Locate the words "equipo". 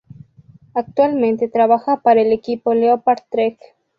2.31-2.73